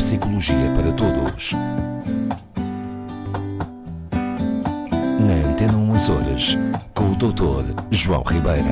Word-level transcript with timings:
Psicologia 0.00 0.72
para 0.74 0.90
Todos. 0.94 1.52
Na 5.20 5.50
Antena 5.50 5.76
1 5.76 5.94
Açores, 5.94 6.56
com 6.94 7.10
o 7.10 7.16
Dr. 7.16 7.74
João 7.90 8.22
Ribeira. 8.22 8.64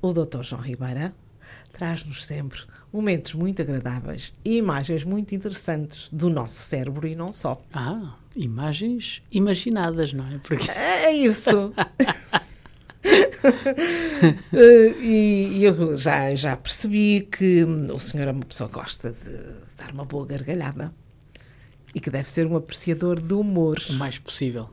O 0.00 0.10
Dr. 0.14 0.42
João 0.42 0.62
Ribeira 0.62 1.14
traz-nos 1.74 2.24
sempre 2.24 2.60
momentos 2.90 3.34
muito 3.34 3.60
agradáveis 3.60 4.34
e 4.42 4.56
imagens 4.56 5.04
muito 5.04 5.34
interessantes 5.34 6.08
do 6.08 6.30
nosso 6.30 6.62
cérebro 6.62 7.06
e 7.06 7.14
não 7.14 7.30
só. 7.30 7.58
Ah, 7.74 8.16
imagens 8.34 9.20
imaginadas, 9.30 10.14
não 10.14 10.26
é? 10.26 10.38
Porque 10.38 10.70
É 10.70 11.12
isso! 11.12 11.74
Eh, 14.52 14.94
e 15.00 15.58
e 15.58 15.64
eu 15.64 15.96
já, 15.96 16.34
já 16.34 16.56
percebi 16.56 17.28
que 17.30 17.62
o 17.64 17.98
senhor 17.98 18.28
é 18.28 18.30
uma 18.32 18.44
pessoa 18.44 18.68
que 18.68 18.74
gosta 18.74 19.12
de 19.12 19.30
dar 19.76 19.92
uma 19.92 20.04
boa 20.04 20.24
gargalhada 20.26 20.94
e 21.94 22.00
que 22.00 22.08
deve 22.10 22.28
ser 22.28 22.46
um 22.46 22.56
apreciador 22.56 23.20
do 23.20 23.40
humor 23.40 23.78
o 23.90 23.92
mais 23.94 24.18
possível. 24.18 24.68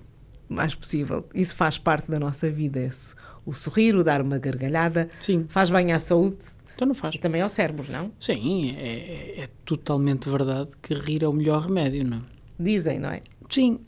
o 0.49 0.53
mais 0.53 0.73
possível. 0.76 1.27
Isso 1.34 1.55
faz 1.55 1.77
parte 1.77 2.09
da 2.09 2.20
nossa 2.20 2.49
vida. 2.49 2.79
Esse, 2.79 3.15
o 3.45 3.53
sorrir, 3.53 3.95
o 3.95 4.03
dar 4.03 4.21
uma 4.21 4.38
gargalhada, 4.38 5.09
Sim, 5.20 5.45
faz 5.49 5.70
bem 5.70 5.91
à 5.91 5.99
saúde 5.99 6.38
então 6.76 6.88
não 6.88 6.95
faz. 6.95 7.15
e 7.15 7.20
também 7.20 7.41
ao 7.41 7.49
cérebro, 7.49 7.91
não? 7.91 8.12
Sim, 8.20 8.71
é, 8.77 8.88
é- 8.88 9.40
é 9.43 9.49
totalmente 9.65 10.29
verdade 10.29 10.70
que 10.81 10.93
rir 10.93 11.23
é 11.23 11.27
o 11.27 11.34
melhor 11.34 11.63
remédio, 11.67 12.03
não 12.07 12.17
é? 12.17 12.21
Dizem, 12.59 12.99
não 12.99 13.09
é? 13.09 13.21
Sim, 13.49 13.79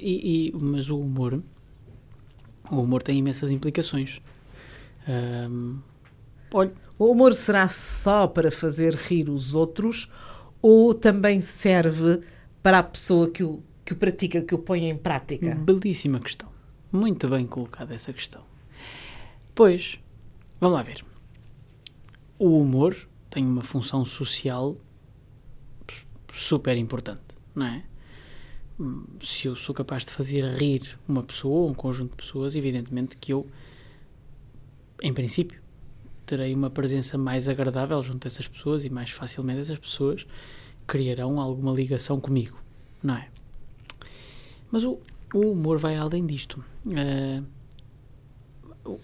e, 0.00 0.48
e- 0.48 0.52
mas 0.56 0.88
o 0.90 0.98
humor, 0.98 1.40
o 2.70 2.80
humor 2.80 3.02
tem 3.02 3.18
imensas 3.18 3.50
implicações. 3.50 4.20
Ahm, 5.08 5.78
olha, 6.52 6.72
O 6.98 7.10
humor 7.10 7.34
será 7.34 7.66
só 7.68 8.26
para 8.26 8.50
fazer 8.50 8.94
rir 8.94 9.28
os 9.28 9.54
outros 9.54 10.08
ou 10.60 10.94
também 10.94 11.40
serve 11.40 12.20
para 12.62 12.78
a 12.78 12.82
pessoa 12.82 13.28
que 13.30 13.42
o, 13.42 13.62
que 13.84 13.92
o 13.92 13.96
pratica, 13.96 14.40
que 14.42 14.54
o 14.54 14.58
põe 14.58 14.84
em 14.88 14.96
prática? 14.96 15.54
belíssima 15.54 16.20
questão. 16.20 16.48
Muito 16.92 17.28
bem 17.28 17.46
colocada 17.46 17.94
essa 17.94 18.12
questão. 18.12 18.44
Pois, 19.54 19.98
vamos 20.60 20.76
lá 20.76 20.82
ver. 20.82 21.04
O 22.38 22.58
humor 22.60 22.96
tem 23.30 23.44
uma 23.44 23.62
função 23.62 24.04
social 24.04 24.76
super 26.34 26.76
importante, 26.76 27.22
não 27.54 27.66
é? 27.66 27.82
Hum, 28.78 29.04
Se 29.20 29.46
eu 29.48 29.54
sou 29.54 29.74
capaz 29.74 30.04
de 30.06 30.12
fazer 30.12 30.44
rir 30.56 30.98
uma 31.08 31.22
pessoa 31.22 31.60
ou 31.62 31.70
um 31.70 31.74
conjunto 31.74 32.10
de 32.12 32.16
pessoas, 32.16 32.54
evidentemente 32.56 33.16
que 33.16 33.32
eu, 33.32 33.46
em 35.02 35.12
princípio, 35.12 35.60
terei 36.24 36.54
uma 36.54 36.70
presença 36.70 37.18
mais 37.18 37.48
agradável 37.48 38.00
junto 38.02 38.20
dessas 38.24 38.46
pessoas 38.48 38.84
e 38.84 38.88
mais 38.90 39.10
facilmente 39.10 39.60
essas 39.60 39.78
pessoas 39.78 40.26
criarão 40.86 41.38
alguma 41.40 41.72
ligação 41.72 42.18
comigo, 42.20 42.56
não 43.02 43.16
é? 43.16 43.28
Mas 44.70 44.84
o, 44.84 44.98
o 45.34 45.50
humor 45.50 45.78
vai 45.78 45.96
além 45.96 46.24
disto. 46.24 46.64
Eh, 46.90 47.42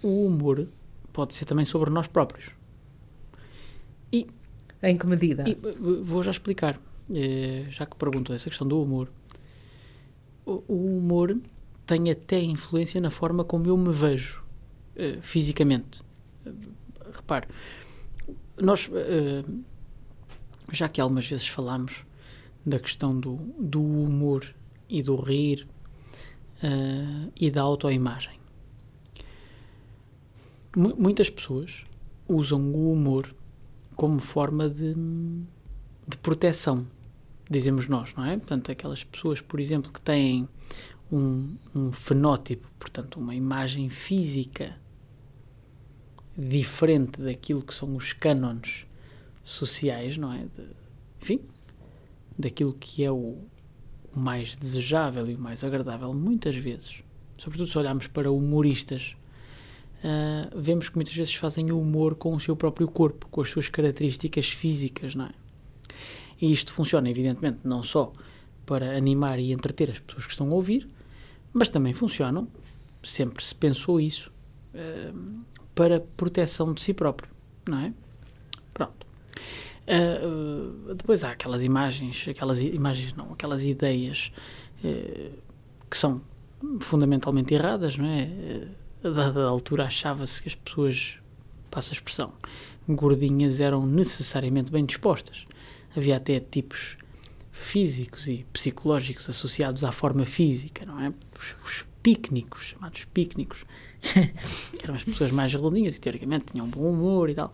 o 0.02 0.26
humor 0.26 0.66
pode 1.12 1.34
ser 1.34 1.44
também 1.44 1.64
sobre 1.64 1.90
nós 1.90 2.06
próprios. 2.06 2.50
Em 4.80 4.96
que 4.96 5.06
medida? 5.06 5.44
E, 5.48 5.54
v- 5.54 6.02
vou 6.02 6.22
já 6.22 6.30
explicar, 6.30 6.80
eh, 7.12 7.64
já 7.68 7.84
que 7.84 7.96
perguntou 7.96 8.34
essa 8.34 8.48
questão 8.48 8.66
do 8.66 8.80
humor. 8.80 9.10
O, 10.46 10.62
o 10.68 10.96
humor 10.98 11.36
tem 11.84 12.08
até 12.10 12.40
influência 12.40 13.00
na 13.00 13.10
forma 13.10 13.44
como 13.44 13.66
eu 13.66 13.76
me 13.76 13.92
vejo 13.92 14.42
eh, 14.98 15.18
fisicamente. 15.22 16.02
Eh, 16.44 16.50
repare, 17.14 17.46
nós 18.60 18.90
eh, 18.92 19.42
já 20.72 20.88
que 20.88 21.00
algumas 21.00 21.26
vezes 21.26 21.48
falámos 21.48 22.04
da 22.66 22.78
questão 22.78 23.18
do, 23.18 23.36
do 23.58 23.80
humor 23.80 24.54
e 24.88 25.02
do 25.02 25.16
rir 25.16 25.66
e 27.36 27.50
da 27.50 27.62
autoimagem. 27.62 28.38
Mu- 30.76 30.96
muitas 30.98 31.30
pessoas 31.30 31.84
usam 32.28 32.60
o 32.74 32.92
humor 32.92 33.32
como 33.96 34.18
forma 34.18 34.68
de, 34.68 34.92
de 36.06 36.16
proteção, 36.20 36.86
dizemos 37.48 37.86
nós, 37.88 38.12
não 38.14 38.24
é? 38.24 38.36
Portanto, 38.36 38.70
aquelas 38.72 39.02
pessoas, 39.04 39.40
por 39.40 39.60
exemplo, 39.60 39.92
que 39.92 40.00
têm 40.00 40.48
um, 41.10 41.54
um 41.74 41.90
fenótipo, 41.92 42.68
portanto, 42.78 43.18
uma 43.18 43.34
imagem 43.34 43.88
física 43.88 44.76
diferente 46.38 47.20
daquilo 47.20 47.62
que 47.62 47.74
são 47.74 47.96
os 47.96 48.12
cânones 48.12 48.86
sociais, 49.42 50.16
não 50.16 50.32
é? 50.32 50.44
De- 50.44 50.68
enfim, 51.20 51.40
daquilo 52.38 52.72
que 52.72 53.02
é 53.02 53.10
o, 53.10 53.36
o 54.14 54.18
mais 54.18 54.54
desejável 54.56 55.28
e 55.28 55.34
o 55.34 55.38
mais 55.38 55.64
agradável, 55.64 56.14
muitas 56.14 56.54
vezes, 56.54 57.02
sobretudo 57.38 57.68
se 57.68 57.76
olharmos 57.76 58.06
para 58.06 58.30
humoristas, 58.30 59.16
ah, 60.04 60.48
vemos 60.54 60.88
que 60.88 60.94
muitas 60.94 61.14
vezes 61.14 61.34
fazem 61.34 61.72
o 61.72 61.80
humor 61.80 62.14
com 62.14 62.34
o 62.34 62.40
seu 62.40 62.54
próprio 62.54 62.86
corpo, 62.86 63.26
com 63.28 63.40
as 63.40 63.48
suas 63.48 63.68
características 63.68 64.48
físicas, 64.48 65.16
não 65.16 65.26
é? 65.26 65.32
E 66.40 66.52
isto 66.52 66.72
funciona, 66.72 67.10
evidentemente, 67.10 67.58
não 67.64 67.82
só 67.82 68.12
para 68.64 68.96
animar 68.96 69.40
e 69.40 69.50
entreter 69.52 69.90
as 69.90 69.98
pessoas 69.98 70.24
que 70.26 70.32
estão 70.32 70.48
a 70.50 70.54
ouvir, 70.54 70.88
mas 71.52 71.68
também 71.68 71.92
funcionam, 71.92 72.46
sempre 73.02 73.42
se 73.42 73.54
pensou 73.56 74.00
isso, 74.00 74.30
ah, 74.72 75.12
para 75.78 76.00
proteção 76.00 76.74
de 76.74 76.82
si 76.82 76.92
próprio, 76.92 77.30
não 77.68 77.78
é? 77.78 77.92
Pronto. 78.74 79.06
Ah, 79.86 80.92
depois 80.92 81.22
há 81.22 81.30
aquelas 81.30 81.62
imagens, 81.62 82.26
aquelas 82.28 82.60
imagens 82.60 83.12
não, 83.12 83.32
aquelas 83.32 83.62
ideias 83.62 84.32
eh, 84.82 85.30
que 85.88 85.96
são 85.96 86.20
fundamentalmente 86.80 87.54
erradas, 87.54 87.96
não 87.96 88.06
é? 88.06 88.22
Eh, 88.22 88.68
a 89.04 89.08
dada 89.08 89.44
altura 89.44 89.84
achava-se 89.84 90.42
que 90.42 90.48
as 90.48 90.56
pessoas, 90.56 91.16
passa 91.70 91.92
a 91.92 91.94
expressão, 91.94 92.32
gordinhas 92.88 93.60
eram 93.60 93.86
necessariamente 93.86 94.72
bem 94.72 94.84
dispostas. 94.84 95.46
Havia 95.96 96.16
até 96.16 96.40
tipos 96.40 96.96
físicos 97.52 98.26
e 98.26 98.44
psicológicos 98.52 99.30
associados 99.30 99.84
à 99.84 99.92
forma 99.92 100.24
física, 100.24 100.84
não 100.84 101.00
é? 101.00 101.12
Os, 101.38 101.54
os 101.64 101.84
pícnicos, 102.02 102.64
chamados 102.64 103.04
pícnicos, 103.14 103.64
eram 104.82 104.94
as 104.94 105.04
pessoas 105.04 105.30
mais 105.30 105.52
redondinhas 105.52 105.96
e 105.96 106.00
teoricamente 106.00 106.46
tinham 106.52 106.66
um 106.66 106.70
bom 106.70 106.90
humor 106.90 107.30
e 107.30 107.34
tal. 107.34 107.52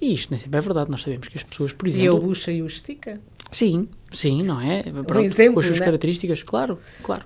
E 0.00 0.12
isto 0.12 0.30
nem 0.30 0.38
sempre 0.38 0.58
é 0.58 0.60
verdade, 0.60 0.90
nós 0.90 1.02
sabemos 1.02 1.28
que 1.28 1.38
as 1.38 1.44
pessoas, 1.44 1.72
por 1.72 1.86
E 1.86 1.90
exemplo... 1.90 2.16
a 2.16 2.20
bucha 2.20 2.52
e 2.52 2.62
o 2.62 2.66
estica? 2.66 3.20
Sim, 3.50 3.88
sim, 4.10 4.42
não 4.42 4.60
é? 4.60 4.82
Pronto, 4.82 5.18
exemplo, 5.20 5.54
com 5.54 5.60
as 5.60 5.66
suas 5.66 5.78
né? 5.78 5.84
características, 5.84 6.42
claro, 6.42 6.76
claro. 7.04 7.24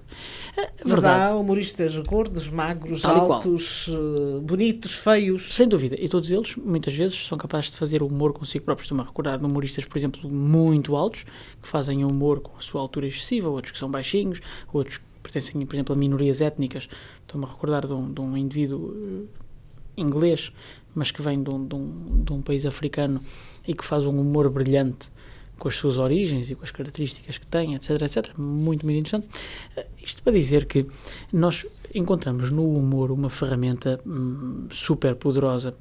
É 0.58 0.70
Mas 0.84 0.92
verdade. 0.92 1.22
há 1.22 1.34
humoristas 1.34 1.96
gordos, 2.00 2.48
magros, 2.50 3.00
Tal 3.00 3.16
e 3.16 3.20
altos, 3.32 3.88
eh, 3.88 4.40
bonitos, 4.40 4.92
feios. 4.92 5.54
Sem 5.54 5.66
dúvida, 5.66 5.96
e 5.98 6.06
todos 6.06 6.30
eles, 6.30 6.54
muitas 6.56 6.92
vezes, 6.92 7.26
são 7.26 7.38
capazes 7.38 7.70
de 7.70 7.78
fazer 7.78 8.02
humor 8.02 8.34
consigo 8.34 8.64
próprios. 8.64 8.84
Estou-me 8.84 9.02
a 9.02 9.06
recordar 9.06 9.38
de 9.38 9.44
humoristas, 9.44 9.86
por 9.86 9.96
exemplo, 9.96 10.28
muito 10.28 10.94
altos, 10.96 11.24
que 11.62 11.68
fazem 11.68 12.04
humor 12.04 12.40
com 12.40 12.58
a 12.58 12.60
sua 12.60 12.80
altura 12.82 13.06
excessiva, 13.06 13.48
outros 13.48 13.72
que 13.72 13.78
são 13.78 13.90
baixinhos, 13.90 14.40
outros 14.70 15.00
pertencem, 15.22 15.64
por 15.66 15.74
exemplo, 15.74 15.94
a 15.94 15.98
minorias 15.98 16.40
étnicas. 16.40 16.88
Estou-me 17.20 17.46
a 17.46 17.48
recordar 17.48 17.86
de 17.86 17.92
um, 17.92 18.12
de 18.12 18.20
um 18.20 18.36
indivíduo 18.36 18.94
eh, 19.04 20.00
inglês, 20.00 20.52
mas 20.94 21.10
que 21.10 21.20
vem 21.22 21.42
de 21.42 21.50
um, 21.50 21.66
de, 21.66 21.74
um, 21.74 22.22
de 22.24 22.32
um 22.32 22.42
país 22.42 22.66
africano 22.66 23.20
e 23.66 23.74
que 23.74 23.84
faz 23.84 24.04
um 24.04 24.18
humor 24.18 24.48
brilhante 24.50 25.10
com 25.58 25.68
as 25.68 25.74
suas 25.74 25.98
origens 25.98 26.50
e 26.50 26.54
com 26.54 26.62
as 26.62 26.70
características 26.70 27.36
que 27.36 27.46
tem, 27.46 27.74
etc, 27.74 27.90
etc. 28.02 28.38
Muito, 28.38 28.86
muito 28.86 28.98
interessante. 28.98 29.28
Eh, 29.76 29.86
Isto 30.02 30.22
para 30.22 30.32
dizer 30.32 30.66
que 30.66 30.86
nós 31.32 31.66
encontramos 31.94 32.50
no 32.50 32.70
humor 32.74 33.10
uma 33.10 33.30
ferramenta 33.30 34.00
hum, 34.06 34.66
super 34.70 35.16
poderosa, 35.16 35.74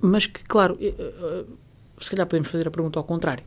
mas 0.00 0.26
que, 0.26 0.42
claro, 0.44 0.78
eh, 0.80 1.44
se 2.00 2.10
calhar 2.10 2.26
podemos 2.26 2.48
fazer 2.48 2.66
a 2.66 2.70
pergunta 2.70 2.98
ao 2.98 3.04
contrário. 3.04 3.44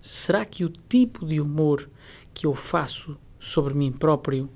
Será 0.00 0.44
que 0.44 0.64
o 0.64 0.68
tipo 0.68 1.24
de 1.24 1.40
humor 1.40 1.88
que 2.34 2.46
eu 2.46 2.54
faço 2.54 3.16
sobre 3.42 3.74
mim 3.74 3.90
próprio 3.90 4.48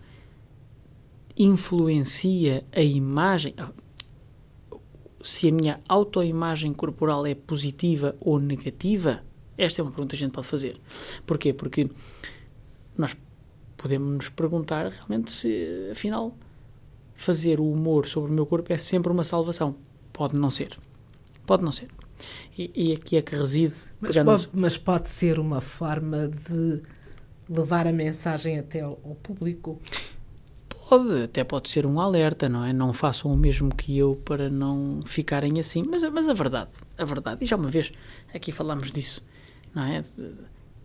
influencia 1.37 2.65
a 2.73 2.81
imagem? 2.81 3.53
ah, 3.59 3.71
Se 5.23 5.49
a 5.49 5.53
minha 5.53 5.81
autoimagem 5.89 6.73
corporal 6.73 7.27
é 7.27 7.35
positiva 7.35 8.17
ou 8.21 8.39
negativa? 8.39 9.23
Esta 9.59 9.81
é 9.81 9.83
uma 9.83 9.91
pergunta 9.91 10.11
que 10.11 10.23
a 10.23 10.27
gente 10.27 10.33
pode 10.33 10.47
fazer. 10.47 10.81
Porquê? 11.27 11.53
Porque 11.53 11.91
nós 12.97 13.17
podemos 13.77 14.15
nos 14.15 14.29
perguntar 14.29 14.91
realmente 14.91 15.33
se, 15.33 15.89
afinal, 15.91 16.37
fazer 17.15 17.59
o 17.59 17.71
humor 17.71 18.07
sobre 18.07 18.31
o 18.31 18.35
meu 18.35 18.47
corpo 18.47 18.73
é 18.73 18.77
sempre 18.77 19.11
uma 19.11 19.25
salvação. 19.25 19.75
Pode 20.13 20.37
não 20.37 20.51
ser. 20.51 20.79
Pode 21.45 21.65
não 21.65 21.73
ser. 21.73 21.89
E, 22.57 22.71
e 22.75 22.93
aqui 22.93 23.17
é 23.17 23.23
que 23.23 23.35
reside. 23.35 23.75
Mas 24.01 24.17
pode, 24.17 24.49
mas 24.53 24.79
pode 24.79 25.11
ser 25.11 25.39
uma 25.39 25.61
forma 25.61 26.29
de 26.29 26.83
levar 27.49 27.87
a 27.87 27.93
mensagem 27.93 28.59
até 28.59 28.81
ao, 28.81 28.97
público. 29.23 29.81
pode, 30.89 31.23
até 31.23 31.45
pode 31.45 31.71
ser 31.71 31.87
um 31.87 32.01
alerta, 32.01 32.49
não 32.49 32.65
é? 32.65 32.73
Não 32.73 32.93
façam 32.93 33.33
o 33.33 33.37
mesmo 33.37 33.75
que 33.75 33.97
eu 33.97 34.17
para 34.25 34.51
não 34.51 35.01
ficarem 35.05 35.59
assim. 35.59 35.83
Mas, 35.89 36.03
mas 36.05 36.29
a 36.29 36.33
verdade, 36.33 36.71
a 36.99 37.05
verdade, 37.05 37.45
e 37.45 37.47
já 37.47 37.57
uma 37.57 37.69
vez 37.69 37.93
aqui 38.35 38.53
falámos 38.53 38.91
disso, 38.91 39.23
não 39.75 39.85
é? 39.85 40.05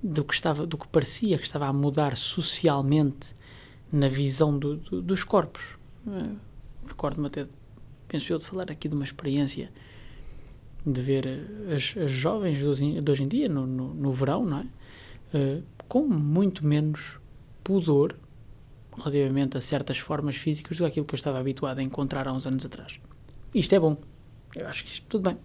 Do 0.04 0.24
que, 0.24 0.34
estava, 0.34 0.66
do 0.66 0.78
que 0.78 0.88
parecia 0.88 1.38
que 1.38 1.46
estava 1.46 1.68
a 1.68 1.74
mudar 1.74 2.16
socialmente 2.16 3.36
na 3.92 4.08
visão 4.08 4.58
do, 4.58 4.78
do, 4.78 5.02
dos 5.02 5.24
corpos. 5.24 5.78
Recordo-me 6.88 7.28
até, 7.28 7.46
penso 8.08 8.34
eu, 8.34 8.40
de 8.40 8.46
falar 8.46 8.72
aqui 8.72 8.88
de 8.88 8.96
uma 8.96 9.04
experiência 9.04 9.72
de 10.86 11.02
ver 11.02 11.28
as, 11.74 11.96
as 11.96 12.12
jovens 12.12 12.58
de 12.58 12.66
hoje 13.12 13.24
em 13.24 13.28
dia, 13.28 13.48
no, 13.48 13.68
no, 13.68 13.94
no 13.94 14.12
verão, 14.12 14.44
não 14.44 14.58
é? 14.60 14.66
Uh, 15.34 15.64
com 15.92 16.08
muito 16.08 16.66
menos 16.66 17.20
pudor 17.66 18.16
relativamente 18.98 19.58
a 19.58 19.60
certas 19.60 19.98
formas 19.98 20.38
físicas 20.38 20.78
do 20.78 20.86
que 20.86 20.88
aquilo 20.90 21.06
que 21.06 21.14
eu 21.14 21.18
estava 21.18 21.38
habituado 21.38 21.80
a 21.80 21.84
encontrar 21.84 22.30
há 22.30 22.32
uns 22.32 22.48
anos 22.48 22.66
atrás. 22.66 22.98
Isto 23.54 23.76
é 23.76 23.80
bom. 23.82 23.98
Eu 24.56 24.70
acho 24.70 24.86
que 24.86 24.90
isto 24.90 25.06
tudo 25.10 25.30
bem. 25.30 25.38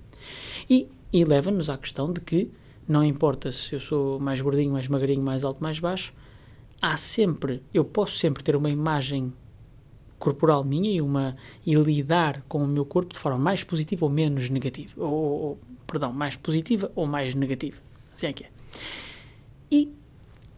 E, 0.70 0.88
e 1.12 1.24
leva-nos 1.24 1.68
à 1.68 1.76
questão 1.76 2.12
de 2.12 2.20
que 2.20 2.48
não 2.86 3.02
importa 3.02 3.50
se 3.50 3.74
eu 3.74 3.80
sou 3.80 4.20
mais 4.20 4.40
gordinho, 4.40 4.72
mais 4.72 4.86
magrinho, 4.86 5.20
mais 5.20 5.42
alto, 5.42 5.60
mais 5.60 5.80
baixo, 5.80 6.14
há 6.80 6.96
sempre, 6.96 7.60
eu 7.74 7.84
posso 7.84 8.16
sempre 8.16 8.44
ter 8.44 8.54
uma 8.54 8.70
imagem 8.70 9.32
corporal 10.16 10.62
minha 10.62 10.92
e, 10.92 11.00
uma, 11.00 11.36
e 11.66 11.74
lidar 11.74 12.42
com 12.42 12.62
o 12.62 12.68
meu 12.68 12.84
corpo 12.84 13.14
de 13.14 13.18
forma 13.18 13.36
mais 13.36 13.64
positiva 13.64 14.04
ou 14.04 14.12
menos 14.12 14.48
negativa. 14.48 14.92
Ou, 14.96 15.12
ou, 15.12 15.58
perdão, 15.88 16.12
mais 16.12 16.36
positiva 16.36 16.92
ou 16.94 17.04
mais 17.04 17.34
negativa. 17.34 17.80
Assim 18.14 18.28
é 18.28 18.32
que 18.32 18.44
é. 18.44 18.50
E 19.72 19.92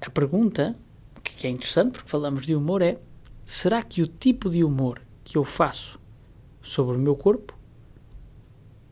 a 0.01 0.11
pergunta, 0.11 0.77
que 1.23 1.47
é 1.47 1.51
interessante, 1.51 1.93
porque 1.93 2.09
falamos 2.09 2.47
de 2.47 2.55
humor, 2.55 2.83
é: 2.83 2.99
será 3.45 3.83
que 3.83 4.03
o 4.03 4.07
tipo 4.07 4.49
de 4.51 4.63
humor 4.63 5.01
que 5.25 5.37
eu 5.37 5.45
faço 5.45 5.99
sobre 6.63 6.97
o 6.97 7.01
meu 7.01 7.17
corpo 7.17 7.57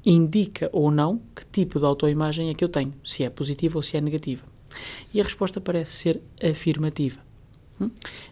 indica 0.05 0.71
ou 0.73 0.91
não 0.91 1.21
que 1.35 1.45
tipo 1.47 1.79
de 1.79 1.85
autoimagem 1.85 2.49
é 2.51 2.55
que 2.55 2.65
eu 2.65 2.69
tenho, 2.69 2.95
se 3.05 3.25
é 3.25 3.31
positiva 3.31 3.79
ou 3.79 3.83
se 3.83 3.97
é 3.97 4.01
negativa? 4.01 4.45
E 5.13 5.21
a 5.21 5.25
resposta 5.25 5.61
parece 5.61 5.93
ser 5.93 6.23
afirmativa. 6.43 7.21
Hum? 7.81 7.91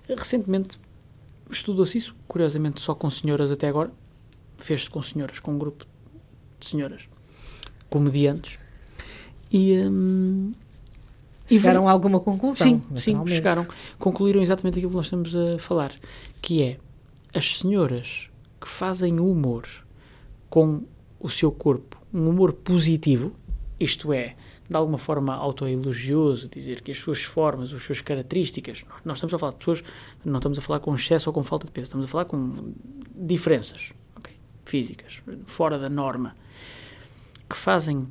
Recentemente 0.08 0.78
estudou-se 1.50 1.96
isso, 1.98 2.14
curiosamente 2.26 2.80
só 2.80 2.94
com 2.94 3.08
senhoras 3.10 3.52
até 3.52 3.68
agora, 3.68 3.92
fez-se 4.56 4.88
com 4.88 5.02
senhoras, 5.02 5.38
com 5.38 5.52
um 5.52 5.58
grupo 5.58 5.86
de 6.58 6.66
senhoras 6.66 7.02
comediantes. 7.88 8.58
E, 9.52 9.78
hum, 9.78 10.52
chegaram 11.46 11.88
a 11.88 11.92
alguma 11.92 12.20
conclusão? 12.20 12.66
Sim, 12.66 12.82
sim, 12.96 13.26
chegaram. 13.26 13.66
Concluíram 13.98 14.42
exatamente 14.42 14.78
aquilo 14.78 14.90
que 14.90 14.96
nós 14.96 15.06
estamos 15.06 15.34
a 15.34 15.58
falar, 15.58 15.92
que 16.40 16.62
é 16.62 16.78
as 17.34 17.58
senhoras 17.58 18.28
que 18.60 18.68
fazem 18.68 19.20
humor 19.20 19.66
com 20.48 20.82
o 21.18 21.28
seu 21.28 21.50
corpo, 21.50 22.00
um 22.12 22.28
humor 22.28 22.52
positivo, 22.52 23.32
isto 23.78 24.12
é, 24.12 24.36
de 24.68 24.76
alguma 24.76 24.98
forma 24.98 25.34
autoelogioso, 25.34 26.48
dizer 26.48 26.80
que 26.80 26.92
as 26.92 26.98
suas 26.98 27.22
formas, 27.22 27.72
as 27.72 27.82
suas 27.82 28.00
características, 28.00 28.84
nós 29.04 29.18
estamos 29.18 29.34
a 29.34 29.38
falar 29.38 29.52
de 29.52 29.58
pessoas, 29.58 29.84
não 30.24 30.38
estamos 30.38 30.58
a 30.58 30.62
falar 30.62 30.80
com 30.80 30.94
excesso 30.94 31.28
ou 31.28 31.34
com 31.34 31.42
falta 31.42 31.66
de 31.66 31.72
peso, 31.72 31.84
estamos 31.86 32.06
a 32.06 32.08
falar 32.08 32.24
com 32.24 32.72
diferenças 33.14 33.92
okay, 34.16 34.34
físicas, 34.64 35.22
fora 35.44 35.78
da 35.78 35.88
norma, 35.88 36.36
que 37.48 37.56
fazem, 37.56 38.06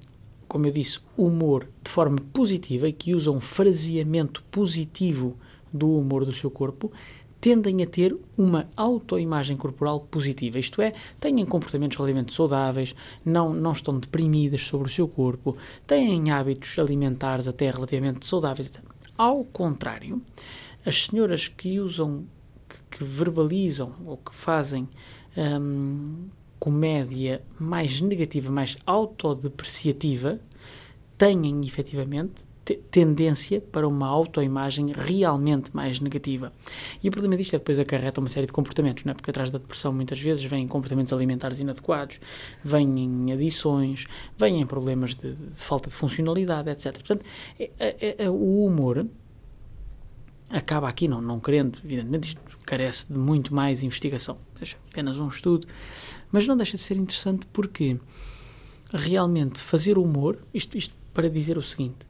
como 0.47 0.67
eu 0.67 0.71
disse, 0.71 0.99
humor 1.17 1.67
forma 1.93 2.17
positiva 2.33 2.87
e 2.87 2.91
que 2.91 3.13
usam 3.13 3.39
fraseamento 3.39 4.43
positivo 4.49 5.37
do 5.71 5.95
humor 5.95 6.25
do 6.25 6.33
seu 6.33 6.49
corpo, 6.49 6.91
tendem 7.39 7.83
a 7.83 7.85
ter 7.85 8.17
uma 8.35 8.67
autoimagem 8.75 9.55
corporal 9.55 9.99
positiva, 9.99 10.57
isto 10.57 10.81
é, 10.81 10.93
têm 11.19 11.45
comportamentos 11.45 11.97
relativamente 11.97 12.33
saudáveis, 12.33 12.95
não, 13.23 13.53
não 13.53 13.73
estão 13.73 13.99
deprimidas 13.99 14.63
sobre 14.63 14.87
o 14.87 14.91
seu 14.91 15.07
corpo, 15.07 15.55
têm 15.85 16.31
hábitos 16.31 16.79
alimentares 16.79 17.47
até 17.47 17.69
relativamente 17.69 18.25
saudáveis. 18.25 18.71
Ao 19.15 19.43
contrário, 19.43 20.19
as 20.83 21.05
senhoras 21.05 21.47
que 21.47 21.79
usam, 21.79 22.25
que, 22.67 22.97
que 22.97 23.03
verbalizam 23.03 23.93
ou 24.03 24.17
que 24.17 24.33
fazem 24.33 24.89
hum, 25.37 26.25
comédia 26.57 27.43
mais 27.59 28.01
negativa, 28.01 28.49
mais 28.49 28.77
autodepreciativa, 28.83 30.39
têm 31.23 31.61
efetivamente 31.63 32.43
tendência 32.91 33.61
para 33.61 33.87
uma 33.87 34.07
autoimagem 34.07 34.91
realmente 34.93 35.73
mais 35.73 35.99
negativa. 36.01 36.51
E 37.01 37.07
o 37.07 37.11
problema 37.11 37.37
disto 37.37 37.55
é 37.55 37.59
depois 37.59 37.79
acarreta 37.79 38.19
uma 38.19 38.27
série 38.27 38.45
de 38.45 38.51
comportamentos, 38.51 39.05
não 39.05 39.11
é? 39.11 39.13
porque 39.13 39.29
atrás 39.29 39.49
da 39.49 39.57
depressão 39.57 39.93
muitas 39.93 40.19
vezes 40.19 40.43
vêm 40.43 40.67
comportamentos 40.67 41.13
alimentares 41.13 41.59
inadequados, 41.59 42.19
vêm 42.61 43.31
adições, 43.31 44.05
vêm 44.37 44.65
problemas 44.65 45.15
de, 45.15 45.33
de 45.33 45.55
falta 45.55 45.89
de 45.89 45.95
funcionalidade, 45.95 46.69
etc. 46.69 46.93
Portanto, 46.93 47.25
é, 47.57 47.71
é, 47.79 48.15
é, 48.25 48.29
o 48.29 48.65
humor 48.65 49.05
acaba 50.49 50.89
aqui, 50.89 51.07
não, 51.07 51.21
não 51.21 51.39
querendo, 51.39 51.79
evidentemente, 51.85 52.29
isto 52.29 52.41
carece 52.65 53.11
de 53.11 53.17
muito 53.17 53.53
mais 53.53 53.81
investigação, 53.81 54.37
deixa 54.57 54.77
apenas 54.91 55.17
um 55.17 55.29
estudo, 55.29 55.67
mas 56.31 56.45
não 56.45 56.57
deixa 56.57 56.75
de 56.75 56.83
ser 56.83 56.97
interessante 56.97 57.45
porque 57.51 57.97
realmente 58.93 59.59
fazer 59.59 59.97
humor, 59.97 60.37
isto, 60.53 60.77
isto 60.77 61.02
para 61.13 61.29
dizer 61.29 61.57
o 61.57 61.61
seguinte, 61.61 62.07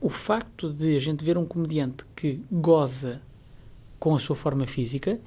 o 0.00 0.08
facto 0.08 0.72
de 0.72 0.96
a 0.96 0.98
gente 0.98 1.24
ver 1.24 1.36
um 1.38 1.44
comediante 1.44 2.04
que 2.14 2.40
goza 2.50 3.20
com 3.98 4.14
a 4.14 4.18
sua 4.18 4.36
forma 4.36 4.66
física 4.66 5.18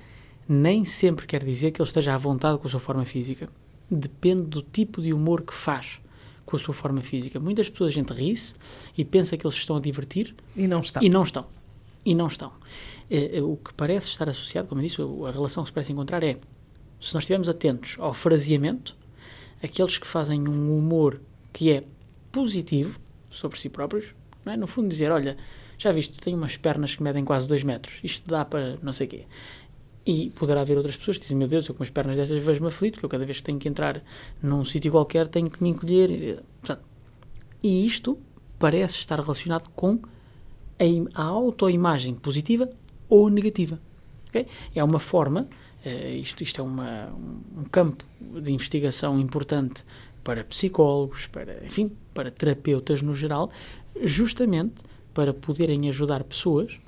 nem 0.47 0.85
sempre 0.85 1.25
quer 1.25 1.43
dizer 1.43 1.71
que 1.71 1.81
ele 1.81 1.87
esteja 1.87 2.13
à 2.13 2.17
vontade 2.17 2.57
com 2.57 2.67
a 2.67 2.69
sua 2.69 2.79
forma 2.79 3.03
física. 3.03 3.49
Depende 3.89 4.43
do 4.43 4.61
tipo 4.61 5.01
de 5.01 5.11
humor 5.13 5.41
que 5.41 5.53
faz 5.53 5.99
com 6.45 6.55
a 6.55 6.59
sua 6.59 6.73
forma 6.73 7.01
física. 7.01 7.39
Muitas 7.39 7.67
pessoas 7.67 7.91
a 7.91 7.95
gente 7.95 8.13
ri-se 8.13 8.55
e 8.97 9.03
pensa 9.03 9.35
que 9.35 9.45
eles 9.45 9.57
estão 9.57 9.75
a 9.75 9.79
divertir 9.81 10.33
e 10.55 10.67
não 10.67 10.79
estão. 10.79 11.03
E 11.03 11.09
não 11.09 11.23
estão. 11.23 11.45
E 12.05 12.15
não 12.15 12.27
estão. 12.27 12.53
É, 13.09 13.39
é, 13.39 13.41
o 13.41 13.57
que 13.57 13.73
parece 13.73 14.07
estar 14.07 14.29
associado, 14.29 14.67
como 14.67 14.79
eu 14.79 14.85
disse, 14.85 15.01
a 15.01 15.31
relação 15.31 15.63
que 15.63 15.69
se 15.69 15.73
parece 15.73 15.91
encontrar 15.91 16.23
é 16.23 16.37
se 16.99 17.13
nós 17.13 17.23
estivermos 17.23 17.49
atentos 17.49 17.97
ao 17.99 18.13
fraseamento, 18.13 18.95
aqueles 19.61 19.97
que 19.97 20.07
fazem 20.07 20.47
um 20.47 20.77
humor 20.77 21.19
que 21.51 21.71
é 21.71 21.83
positivo 22.31 22.99
sobre 23.37 23.59
si 23.59 23.69
próprios, 23.69 24.07
não 24.45 24.53
é? 24.53 24.57
No 24.57 24.67
fundo, 24.67 24.89
dizer: 24.89 25.11
olha, 25.11 25.37
já 25.77 25.91
viste, 25.91 26.19
tenho 26.19 26.37
umas 26.37 26.57
pernas 26.57 26.95
que 26.95 27.03
medem 27.03 27.23
quase 27.23 27.47
2 27.47 27.63
metros, 27.63 27.99
isto 28.03 28.27
dá 28.29 28.43
para 28.43 28.77
não 28.81 28.91
sei 28.91 29.07
quê. 29.07 29.25
E 30.05 30.29
poderá 30.31 30.61
haver 30.61 30.77
outras 30.77 30.95
pessoas 30.95 31.17
que 31.17 31.23
dizem: 31.23 31.37
Meu 31.37 31.47
Deus, 31.47 31.67
eu 31.67 31.75
com 31.75 31.83
as 31.83 31.89
pernas 31.89 32.15
destas 32.15 32.41
vejo-me 32.41 32.67
aflito, 32.67 32.93
porque 32.93 33.05
eu 33.05 33.09
cada 33.09 33.25
vez 33.25 33.37
que 33.37 33.43
tenho 33.43 33.59
que 33.59 33.67
entrar 33.67 34.01
num 34.41 34.63
sítio 34.63 34.91
qualquer 34.91 35.27
tenho 35.27 35.49
que 35.49 35.61
me 35.61 35.69
encolher. 35.69 36.41
Portanto, 36.61 36.81
e 37.61 37.85
isto 37.85 38.17
parece 38.57 38.95
estar 38.95 39.19
relacionado 39.19 39.69
com 39.75 39.99
a, 40.79 41.21
a 41.21 41.23
autoimagem 41.23 42.15
positiva 42.15 42.69
ou 43.09 43.29
negativa. 43.29 43.79
Okay? 44.29 44.47
É 44.73 44.83
uma 44.83 44.99
forma, 44.99 45.49
isto, 45.89 46.43
isto 46.43 46.61
é 46.61 46.63
uma, 46.63 47.13
um 47.55 47.63
campo 47.65 48.03
de 48.19 48.51
investigação 48.51 49.19
importante 49.19 49.83
para 50.23 50.43
psicólogos, 50.43 51.27
para, 51.27 51.63
enfim, 51.65 51.91
para 52.13 52.29
terapeutas 52.29 53.01
no 53.01 53.15
geral, 53.15 53.49
justamente 54.03 54.75
para 55.13 55.33
poderem 55.33 55.87
ajudar 55.89 56.23
pessoas 56.23 56.79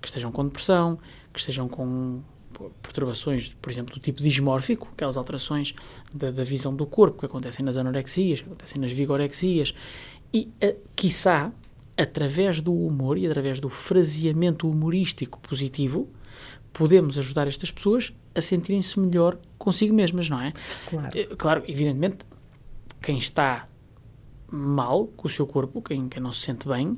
que 0.00 0.08
estejam 0.08 0.30
com 0.32 0.44
depressão, 0.44 0.98
que 1.32 1.38
estejam 1.38 1.68
com 1.68 2.20
perturbações, 2.82 3.54
por 3.60 3.70
exemplo, 3.70 3.94
do 3.94 4.00
tipo 4.00 4.20
dismórfico, 4.20 4.88
aquelas 4.92 5.16
alterações 5.16 5.74
da, 6.12 6.30
da 6.30 6.44
visão 6.44 6.74
do 6.74 6.86
corpo 6.86 7.20
que 7.20 7.26
acontecem 7.26 7.64
nas 7.64 7.76
anorexias, 7.76 8.40
que 8.40 8.46
acontecem 8.46 8.80
nas 8.80 8.90
vigorexias, 8.90 9.74
e, 10.32 10.50
uh, 10.62 10.76
quiçá, 10.96 11.52
através 11.96 12.60
do 12.60 12.72
humor 12.72 13.18
e 13.18 13.26
através 13.26 13.60
do 13.60 13.68
fraseamento 13.68 14.68
humorístico 14.68 15.38
positivo, 15.40 16.08
podemos 16.78 17.18
ajudar 17.18 17.48
estas 17.48 17.72
pessoas 17.72 18.12
a 18.36 18.40
sentirem-se 18.40 19.00
melhor 19.00 19.36
consigo 19.58 19.92
mesmas, 19.92 20.30
não 20.30 20.40
é? 20.40 20.52
Claro. 20.88 21.18
Eh, 21.18 21.26
claro, 21.36 21.62
evidentemente, 21.66 22.18
quem 23.02 23.18
está 23.18 23.68
mal 24.48 25.08
com 25.08 25.26
o 25.26 25.30
seu 25.30 25.44
corpo, 25.44 25.82
quem, 25.82 26.08
quem 26.08 26.22
não 26.22 26.30
se 26.30 26.42
sente 26.42 26.68
bem, 26.68 26.96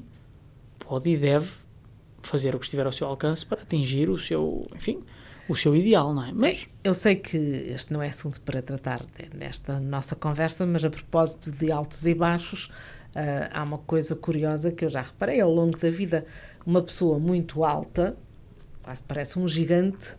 pode 0.78 1.08
e 1.08 1.16
deve 1.16 1.50
fazer 2.20 2.54
o 2.54 2.58
que 2.58 2.66
estiver 2.66 2.84
ao 2.84 2.92
seu 2.92 3.06
alcance 3.06 3.46
para 3.46 3.62
atingir 3.62 4.10
o 4.10 4.18
seu, 4.18 4.68
enfim, 4.76 5.02
o 5.48 5.56
seu 5.56 5.74
ideal, 5.74 6.12
não 6.12 6.24
é? 6.24 6.30
Mas 6.30 6.68
eu 6.84 6.92
sei 6.92 7.16
que 7.16 7.38
este 7.38 7.90
não 7.90 8.02
é 8.02 8.08
assunto 8.08 8.38
para 8.42 8.60
tratar 8.60 9.02
nesta 9.34 9.80
nossa 9.80 10.14
conversa, 10.14 10.66
mas 10.66 10.84
a 10.84 10.90
propósito 10.90 11.50
de 11.50 11.72
altos 11.72 12.04
e 12.04 12.12
baixos, 12.12 12.66
uh, 12.66 13.48
há 13.50 13.62
uma 13.62 13.78
coisa 13.78 14.14
curiosa 14.14 14.70
que 14.70 14.84
eu 14.84 14.90
já 14.90 15.00
reparei 15.00 15.40
ao 15.40 15.50
longo 15.50 15.78
da 15.78 15.88
vida. 15.88 16.26
Uma 16.66 16.82
pessoa 16.82 17.18
muito 17.18 17.64
alta, 17.64 18.14
quase 18.82 19.02
parece 19.02 19.38
um 19.38 19.46
gigante, 19.46 20.16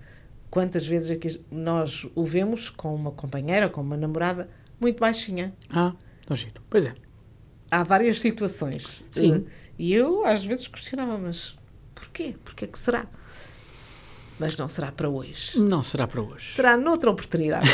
quantas 0.50 0.86
vezes 0.86 1.12
aqui 1.12 1.27
é 1.30 1.39
nós 1.56 2.08
o 2.15 2.24
vemos 2.24 2.70
com 2.70 2.94
uma 2.94 3.12
companheira, 3.12 3.70
com 3.70 3.82
uma 3.82 3.98
namorada, 3.98 4.50
muito 4.80 5.00
baixinha. 5.00 5.53
Ah, 5.70 5.94
tão 6.25 6.36
giro. 6.36 6.62
Pois 6.70 6.86
é 6.86 6.94
há 7.72 7.84
várias 7.84 8.20
situações. 8.20 9.06
Sim. 9.10 9.46
E 9.80 9.94
eu 9.94 10.25
às 10.25 10.44
vezes 10.44 10.68
questionava, 10.68 11.18
mas 11.18 11.56
porquê? 11.96 12.36
Porquê 12.44 12.68
que 12.68 12.77
será? 12.77 13.08
Mas 14.38 14.58
não 14.58 14.68
será 14.68 14.91
para 14.91 15.08
hoje. 15.08 15.58
Não 15.60 15.82
será 15.82 16.08
para 16.08 16.22
hoje. 16.22 16.53
Será 16.53 16.75
noutra 16.75 17.10
oportunidade. 17.10 17.70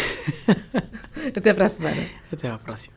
Até 1.36 1.54
para 1.54 1.66
a 1.66 1.70
semana. 1.70 2.10
Até 2.32 2.50
à 2.50 2.58
próxima. 2.58 2.97